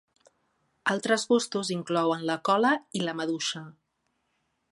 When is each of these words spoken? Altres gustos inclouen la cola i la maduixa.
Altres 0.93 1.25
gustos 1.33 1.69
inclouen 1.75 2.25
la 2.31 2.39
cola 2.51 2.73
i 3.01 3.05
la 3.05 3.17
maduixa. 3.23 3.65